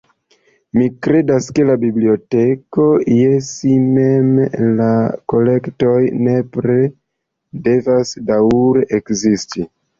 Mi 0.77 0.85
kredas 1.07 1.49
ke 1.59 1.65
la 1.69 1.75
biblioteko 1.83 2.87
je 3.17 3.35
si 3.49 3.75
mem, 3.99 4.33
la 4.81 4.89
kolektoj, 5.35 5.95
nepre 6.31 6.81
devas 7.71 8.19
daŭre 8.35 8.91
ekzisti. 9.03 9.73